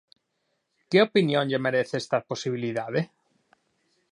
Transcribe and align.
Que 0.89 0.99
opinión 1.07 1.45
lle 1.49 1.63
merece 1.65 1.95
esta 1.99 2.25
posibilidade? 2.29 3.01